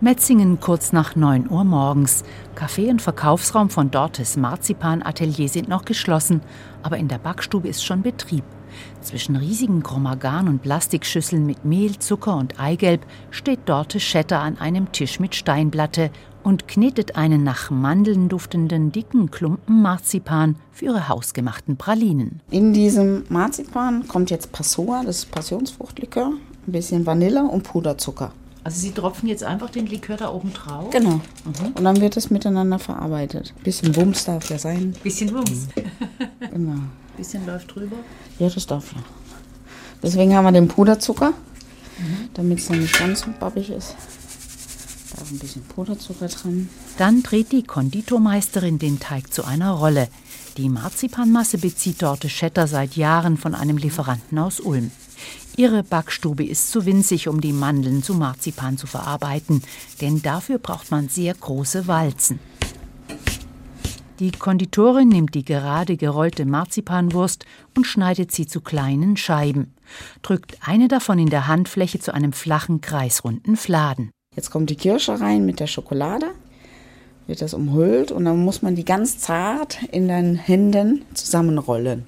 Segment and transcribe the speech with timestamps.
[0.00, 2.22] Metzingen kurz nach 9 Uhr morgens.
[2.54, 6.40] Café und Verkaufsraum von Dortes Marzipan-Atelier sind noch geschlossen,
[6.84, 8.44] aber in der Backstube ist schon Betrieb.
[9.00, 14.92] Zwischen riesigen Chromagan und Plastikschüsseln mit Mehl, Zucker und Eigelb steht Dorte Schetter an einem
[14.92, 16.12] Tisch mit Steinplatte
[16.44, 22.40] und knetet einen nach Mandeln duftenden dicken Klumpen Marzipan für ihre hausgemachten Pralinen.
[22.52, 26.30] In diesem Marzipan kommt jetzt Passoa, das ist Passionsfruchtlikör,
[26.68, 28.30] ein bisschen Vanille und Puderzucker.
[28.68, 30.90] Also Sie tropfen jetzt einfach den Likör da oben drauf?
[30.90, 31.22] Genau.
[31.46, 31.72] Mhm.
[31.74, 33.54] Und dann wird es miteinander verarbeitet.
[33.64, 34.94] Bisschen Wumms darf ja sein.
[35.02, 35.68] Bisschen Wumms.
[35.74, 36.50] Mhm.
[36.50, 36.80] Genau.
[37.16, 37.96] Bisschen läuft drüber?
[38.38, 38.98] Ja, das darf ja.
[40.02, 42.28] Deswegen haben wir den Puderzucker, mhm.
[42.34, 43.96] damit es noch nicht ganz so babbig ist.
[45.16, 46.68] Da ist ein bisschen Puderzucker dran.
[46.98, 50.08] Dann dreht die Konditormeisterin den Teig zu einer Rolle.
[50.58, 54.90] Die Marzipanmasse bezieht Dorte Schetter seit Jahren von einem Lieferanten aus Ulm.
[55.58, 59.60] Ihre Backstube ist zu winzig, um die Mandeln zu Marzipan zu verarbeiten,
[60.00, 62.38] denn dafür braucht man sehr große Walzen.
[64.20, 67.44] Die Konditorin nimmt die gerade gerollte Marzipanwurst
[67.76, 69.74] und schneidet sie zu kleinen Scheiben,
[70.22, 74.12] drückt eine davon in der Handfläche zu einem flachen, kreisrunden Fladen.
[74.36, 76.26] Jetzt kommt die Kirsche rein mit der Schokolade,
[77.26, 82.06] wird das umhüllt und dann muss man die ganz zart in den Händen zusammenrollen,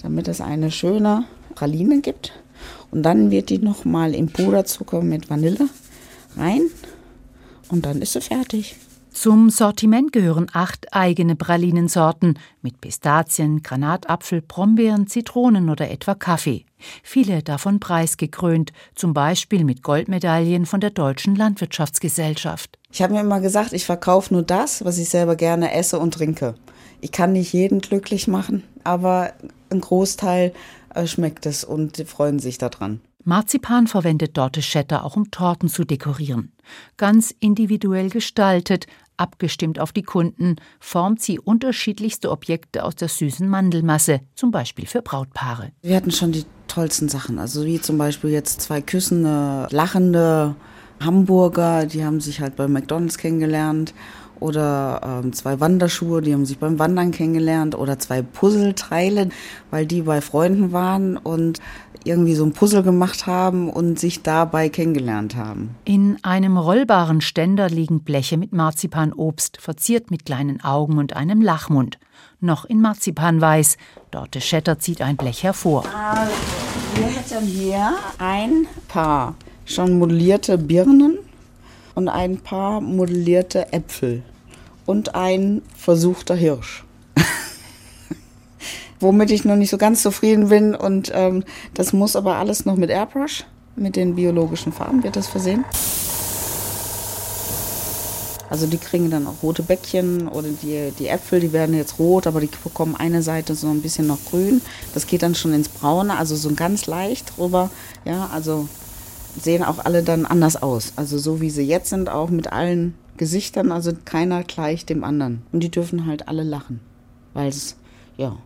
[0.00, 2.32] damit es eine schöne Praline gibt.
[2.90, 5.68] Und dann wird die nochmal im Puderzucker mit Vanille
[6.36, 6.62] rein
[7.68, 8.76] und dann ist sie fertig.
[9.12, 16.64] Zum Sortiment gehören acht eigene Pralinensorten mit Pistazien, Granatapfel, Brombeeren, Zitronen oder etwa Kaffee.
[17.02, 22.78] Viele davon preisgekrönt, zum Beispiel mit Goldmedaillen von der Deutschen Landwirtschaftsgesellschaft.
[22.90, 26.14] Ich habe mir immer gesagt, ich verkaufe nur das, was ich selber gerne esse und
[26.14, 26.54] trinke.
[27.02, 29.34] Ich kann nicht jeden glücklich machen, aber
[29.70, 30.52] ein Großteil
[31.06, 33.00] schmeckt es und freuen sich daran.
[33.24, 36.52] Marzipan verwendet Dorte Schetter auch um Torten zu dekorieren.
[36.96, 44.20] Ganz individuell gestaltet, abgestimmt auf die Kunden, formt sie unterschiedlichste Objekte aus der süßen Mandelmasse,
[44.34, 45.70] zum Beispiel für Brautpaare.
[45.82, 50.56] Wir hatten schon die tollsten Sachen, also wie zum Beispiel jetzt zwei küssende, lachende
[51.00, 53.94] Hamburger, die haben sich halt bei McDonald's kennengelernt
[54.42, 59.28] oder ähm, zwei Wanderschuhe, die haben sich beim Wandern kennengelernt oder zwei Puzzleteile,
[59.70, 61.60] weil die bei Freunden waren und
[62.04, 65.76] irgendwie so ein Puzzle gemacht haben und sich dabei kennengelernt haben.
[65.84, 71.98] In einem rollbaren Ständer liegen Bleche mit Marzipanobst, verziert mit kleinen Augen und einem Lachmund.
[72.40, 73.76] Noch in Marzipanweiß.
[74.10, 75.84] Dorte Schetter zieht ein Blech hervor.
[75.94, 76.32] Also,
[76.96, 81.18] wir hätten hier ein paar schon modellierte Birnen
[81.94, 84.24] und ein paar modellierte Äpfel
[84.86, 86.84] und ein versuchter Hirsch.
[89.00, 91.44] Womit ich noch nicht so ganz zufrieden bin und ähm,
[91.74, 93.44] das muss aber alles noch mit Airbrush,
[93.76, 95.64] mit den biologischen Farben wird das versehen.
[98.52, 102.26] Also die kriegen dann auch rote Bäckchen oder die, die Äpfel, die werden jetzt rot,
[102.26, 104.60] aber die bekommen eine Seite so ein bisschen noch grün.
[104.92, 107.70] Das geht dann schon ins Braune, also so ganz leicht rüber.
[108.04, 108.68] Ja, also
[109.40, 110.92] sehen auch alle dann anders aus.
[110.96, 115.42] Also so wie sie jetzt sind, auch mit allen Gesichtern, also keiner gleich dem anderen.
[115.52, 116.80] Und die dürfen halt alle lachen,
[117.34, 117.76] weil es,
[118.16, 118.36] ja,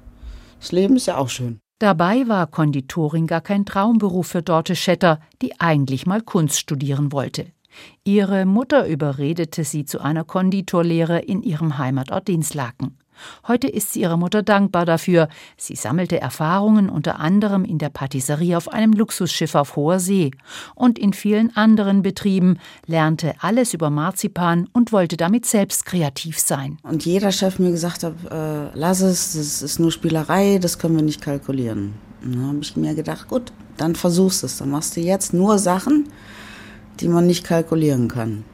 [0.60, 1.58] das Leben ist ja auch schön.
[1.78, 7.46] Dabei war Konditorin gar kein Traumberuf für Dorte Schetter, die eigentlich mal Kunst studieren wollte.
[8.04, 12.95] Ihre Mutter überredete sie zu einer Konditorlehre in ihrem Heimatort Dinslaken.
[13.46, 15.28] Heute ist sie ihrer Mutter dankbar dafür.
[15.56, 20.30] Sie sammelte Erfahrungen unter anderem in der Patisserie auf einem Luxusschiff auf hoher See
[20.74, 26.78] und in vielen anderen Betrieben, lernte alles über Marzipan und wollte damit selbst kreativ sein.
[26.82, 30.96] Und jeder Chef mir gesagt hat, äh, lass es, das ist nur Spielerei, das können
[30.96, 31.94] wir nicht kalkulieren.
[32.22, 35.58] Und dann habe ich mir gedacht, gut, dann versuchst es, dann machst du jetzt nur
[35.58, 36.08] Sachen,
[37.00, 38.44] die man nicht kalkulieren kann.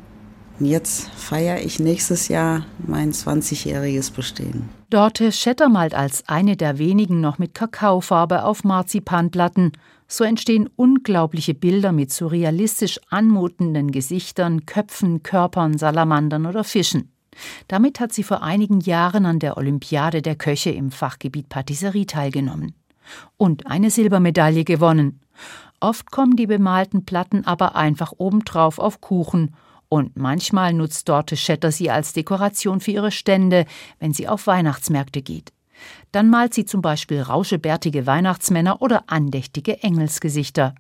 [0.65, 4.69] Jetzt feiere ich nächstes Jahr mein 20-jähriges Bestehen.
[4.91, 9.73] Dorte Schetter malt als eine der wenigen noch mit Kakaofarbe auf Marzipanplatten.
[10.07, 17.11] So entstehen unglaubliche Bilder mit surrealistisch anmutenden Gesichtern, Köpfen, Körpern, Salamandern oder Fischen.
[17.67, 22.75] Damit hat sie vor einigen Jahren an der Olympiade der Köche im Fachgebiet Patisserie teilgenommen.
[23.37, 25.21] Und eine Silbermedaille gewonnen.
[25.81, 29.57] Oft kommen die bemalten Platten aber einfach obendrauf auf Kuchen
[29.93, 33.67] und manchmal nutzt Dorte Schetter sie als Dekoration für ihre Stände,
[33.99, 35.53] wenn sie auf Weihnachtsmärkte geht.
[36.13, 40.75] Dann malt sie zum Beispiel rauschebärtige Weihnachtsmänner oder andächtige Engelsgesichter.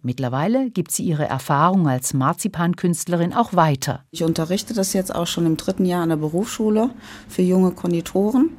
[0.00, 4.04] Mittlerweile gibt sie ihre Erfahrung als Marzipankünstlerin auch weiter.
[4.10, 6.88] Ich unterrichte das jetzt auch schon im dritten Jahr an der Berufsschule
[7.28, 8.56] für junge Konditoren.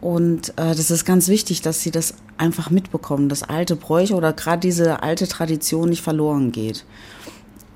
[0.00, 4.32] Und äh, das ist ganz wichtig, dass sie das einfach mitbekommen, dass alte Bräuche oder
[4.32, 6.84] gerade diese alte Tradition nicht verloren geht.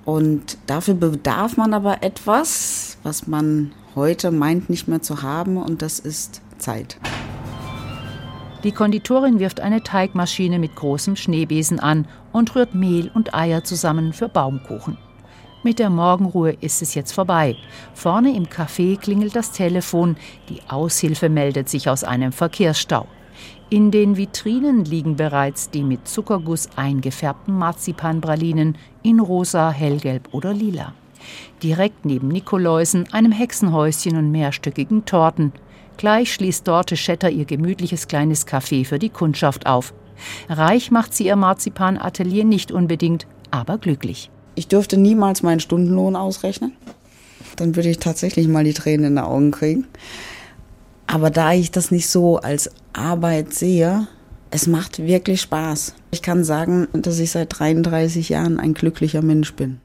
[0.05, 5.83] Und dafür bedarf man aber etwas, was man heute meint nicht mehr zu haben, und
[5.83, 6.99] das ist Zeit.
[8.65, 14.13] Die Konditorin wirft eine Teigmaschine mit großem Schneebesen an und rührt Mehl und Eier zusammen
[14.13, 14.99] für Baumkuchen.
[15.65, 17.57] Mit der Morgenruhe ist es jetzt vorbei.
[17.95, 20.17] Vorne im Café klingelt das Telefon.
[20.49, 23.07] Die Aushilfe meldet sich aus einem Verkehrsstau.
[23.71, 30.95] In den Vitrinen liegen bereits die mit Zuckerguss eingefärbten Marzipanpralinen in rosa, hellgelb oder lila.
[31.63, 35.53] Direkt neben Nikoläusen, einem Hexenhäuschen und mehrstöckigen Torten.
[35.97, 39.95] Gleich schließt Dorte Schetter ihr gemütliches kleines Café für die Kundschaft auf.
[40.49, 44.31] Reich macht sie ihr Marzipanatelier nicht unbedingt, aber glücklich.
[44.55, 46.73] Ich dürfte niemals meinen Stundenlohn ausrechnen.
[47.57, 49.87] Dann würde ich tatsächlich mal die Tränen in den Augen kriegen.
[51.13, 54.07] Aber da ich das nicht so als Arbeit sehe,
[54.51, 55.95] es macht wirklich Spaß.
[56.11, 59.79] Ich kann sagen, dass ich seit 33 Jahren ein glücklicher Mensch bin.